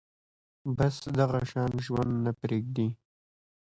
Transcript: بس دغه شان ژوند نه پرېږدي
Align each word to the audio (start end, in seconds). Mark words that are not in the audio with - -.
بس 0.77 0.95
دغه 1.19 1.39
شان 1.51 1.71
ژوند 1.85 2.11
نه 2.25 2.31
پرېږدي 2.41 2.87